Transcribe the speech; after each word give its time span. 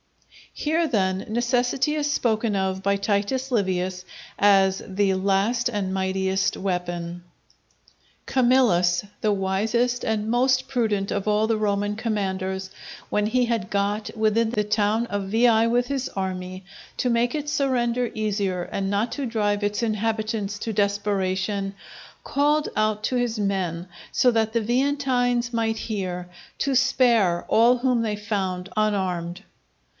_"Here, 0.63 0.87
then, 0.87 1.25
necessity 1.29 1.93
is 1.95 2.11
spoken 2.11 2.55
of 2.55 2.83
by 2.83 2.97
Titus 2.97 3.51
Livius 3.51 4.03
as 4.37 4.81
the 4.85 5.13
last 5.13 5.69
and 5.69 5.93
mightiest 5.93 6.57
weapon. 6.57 7.23
Camillus, 8.25 9.05
the 9.21 9.31
wisest 9.31 10.03
and 10.03 10.29
most 10.29 10.67
prudent 10.67 11.11
of 11.11 11.27
all 11.27 11.47
the 11.47 11.55
Roman 11.55 11.95
commanders, 11.95 12.69
when 13.09 13.27
he 13.27 13.45
had 13.45 13.69
got 13.69 14.09
within 14.17 14.49
the 14.49 14.63
town 14.65 15.05
of 15.05 15.29
Veii 15.29 15.67
with 15.67 15.87
his 15.87 16.09
army, 16.09 16.65
to 16.97 17.09
make 17.09 17.33
its 17.33 17.51
surrender 17.53 18.09
easier 18.13 18.63
and 18.63 18.89
not 18.89 19.11
to 19.13 19.25
drive 19.25 19.63
its 19.63 19.81
inhabitants 19.83 20.59
to 20.59 20.73
desperation, 20.73 21.75
called 22.23 22.67
out 22.75 23.03
to 23.05 23.15
his 23.15 23.39
men, 23.39 23.87
so 24.11 24.31
that 24.31 24.51
the 24.53 24.61
Veientines 24.61 25.53
might 25.53 25.77
hear, 25.77 26.27
to 26.57 26.75
spare 26.75 27.45
all 27.47 27.77
whom 27.77 28.01
they 28.01 28.15
found 28.15 28.67
unarmed. 28.75 29.43